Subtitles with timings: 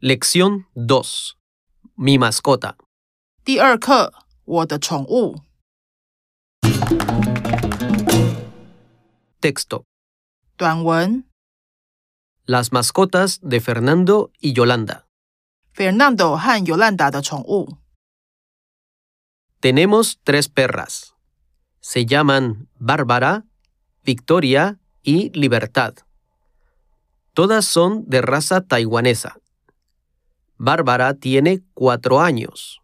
[0.00, 1.36] Lección 2.
[1.96, 2.76] Mi mascota.
[3.44, 4.12] 第二课，
[4.44, 5.42] 我的宠物。
[9.40, 9.84] Texto.
[10.56, 11.24] 短文
[12.46, 15.06] Las mascotas de Fernando y Yolanda.
[15.72, 17.78] Fernando 和 Yolanda 的宠物。
[19.60, 21.14] Tenemos tres perras.
[21.80, 23.44] Se llaman Bárbara,
[24.02, 25.94] Victoria y Libertad.
[27.34, 29.36] Todas son de raza taiwanesa.
[30.56, 32.80] Bárbara tiene cuatro años.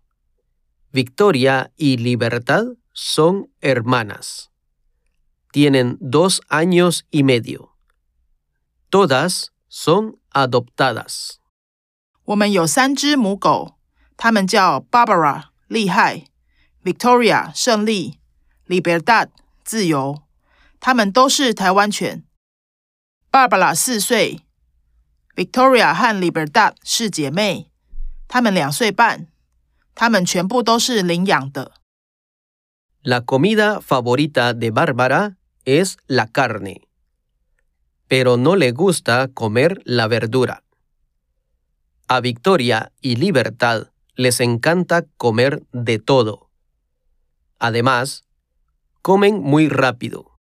[0.93, 4.51] Victoria y Libertad son hermanas.
[5.53, 7.77] Tienen dos años y medio.
[8.89, 11.39] Todas son adoptadas.
[12.25, 13.77] 我们有三只母狗，
[14.17, 16.29] 它们叫 Barbara 厉害，
[16.83, 18.19] Victoria 胜利，
[18.67, 19.29] Libertad
[19.65, 20.23] 自由。
[20.81, 22.25] 它们都是台湾犬。
[23.31, 24.43] Barbara 四岁
[25.35, 27.71] ，Victoria 和 Libertad 是姐妹，
[28.29, 29.29] 她们两岁半。
[29.99, 31.73] 它们全部都是领养的。
[33.03, 36.83] La comida favorita de Bárbara es la carne,
[38.07, 40.63] pero no le gusta comer la verdura.
[42.09, 43.87] A Victoria y Libertad
[44.17, 46.51] les encanta comer de todo.
[47.59, 48.25] Además,
[49.01, 50.37] comen muy rápido.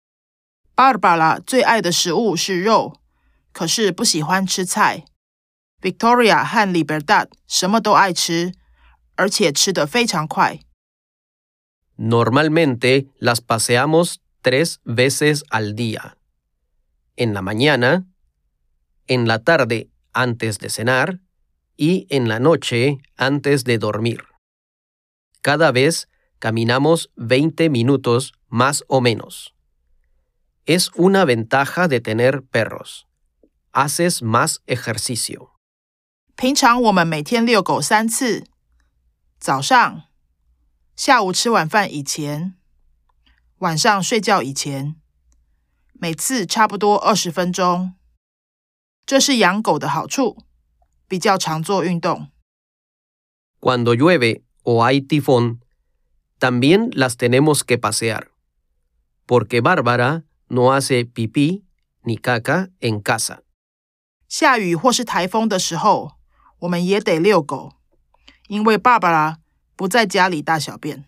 [0.76, 2.98] Barbara 最爱的食物是肉，
[3.52, 5.06] 可是不喜欢吃菜。
[5.81, 8.54] Victoria 和 Libertad 什么都爱吃，
[9.16, 10.59] 而且吃得非常快。
[11.98, 16.18] Normalmente las paseamos tres veces al día.
[17.16, 18.06] En la mañana,
[19.08, 21.20] en la tarde antes de cenar
[21.78, 24.23] y en la noche antes de dormir.
[25.42, 26.09] Cada vez
[26.40, 29.54] caminamos 20 minutos más o menos.
[30.66, 33.08] Es una ventaja de tener perros.
[33.72, 35.50] Haces más ejercicio.
[36.36, 38.46] 平常我们每天遛狗三次，
[39.40, 40.03] 早上、
[40.96, 42.56] 下午吃晚饭以前、
[43.59, 44.96] 晚上睡觉以前，
[45.94, 47.94] 每次差不多二十分钟。
[49.06, 50.38] 这是养狗的好处，
[51.08, 52.31] 比较常做运动。
[53.59, 55.59] Cuando llueve o hay tifón,
[56.40, 58.31] también las tenemos que pasear,
[59.25, 61.63] porque Bárbara no hace pipí
[62.03, 63.41] ni caca en casa.
[64.30, 66.13] 下雨或是台风的时候，
[66.59, 67.74] 我们也得遛狗，
[68.47, 69.40] 因为爸爸啦
[69.75, 71.06] 不在家里大小便。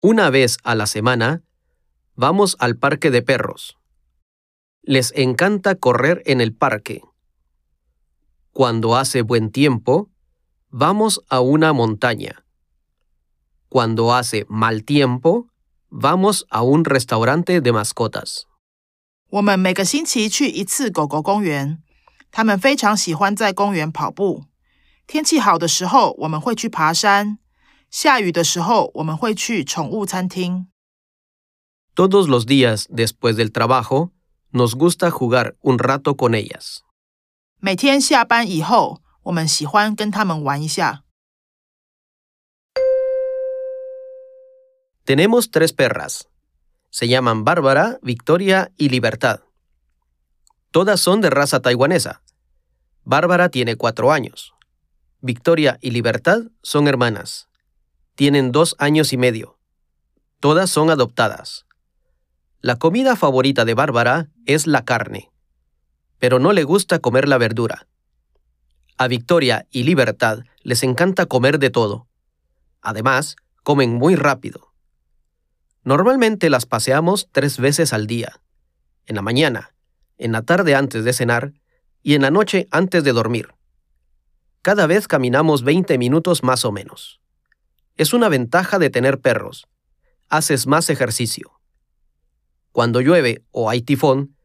[0.00, 1.42] Una vez a la semana,
[2.14, 3.76] vamos al parque de perros.
[4.82, 7.02] Les encanta correr en el parque.
[8.52, 10.08] Cuando hace buen tiempo,
[10.70, 12.44] vamos a una montaña.
[13.68, 15.48] Cuando hace mal tiempo,
[15.90, 18.46] vamos a un restaurante de mascotas.
[19.33, 21.81] 我们每个星期去一次狗狗公园，
[22.29, 24.45] 他们非常喜欢在公园跑步。
[25.07, 27.39] 天气好的时候，我们会去爬山；
[27.89, 30.67] 下雨的时候，我们会去宠物餐厅。
[31.95, 34.11] Todos los días después del trabajo,
[34.51, 36.81] nos gusta jugar un rato con ellas.
[37.59, 41.01] 每天下班以后，我们喜欢跟他们玩一下。
[45.03, 46.21] Tenemos tres perras.
[46.93, 49.39] Se llaman Bárbara, Victoria y Libertad.
[50.69, 52.21] Todas son de raza taiwanesa.
[53.03, 54.53] Bárbara tiene cuatro años.
[55.19, 57.49] Victoria y Libertad son hermanas.
[58.13, 59.57] Tienen dos años y medio.
[60.39, 61.65] Todas son adoptadas.
[62.61, 65.31] La comida favorita de Bárbara es la carne,
[66.19, 67.87] pero no le gusta comer la verdura.
[68.99, 72.07] A Victoria y Libertad les encanta comer de todo.
[72.83, 74.72] Además, comen muy rápido.
[75.83, 78.39] Normalmente las paseamos tres veces al día.
[79.05, 79.73] En la mañana,
[80.17, 81.53] en la tarde antes de cenar
[82.01, 83.53] y en la noche antes de dormir.
[84.61, 87.19] Cada vez caminamos 20 minutos más o menos.
[87.97, 89.67] Es una ventaja de tener perros.
[90.29, 91.59] Haces más ejercicio.
[92.71, 94.35] Cuando llueve o hay tifón,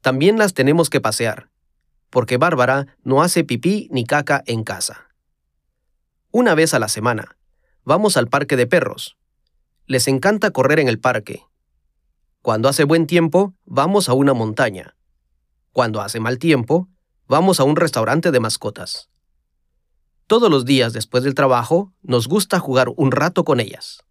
[0.00, 1.50] también las tenemos que pasear,
[2.08, 5.08] porque Bárbara no hace pipí ni caca en casa.
[6.30, 7.36] Una vez a la semana,
[7.84, 9.16] vamos al parque de perros.
[9.86, 11.42] Les encanta correr en el parque.
[12.40, 14.96] Cuando hace buen tiempo, vamos a una montaña.
[15.72, 16.88] Cuando hace mal tiempo,
[17.28, 19.10] vamos a un restaurante de mascotas.
[20.26, 24.02] Todos los días después del trabajo, nos gusta jugar un rato con ellas.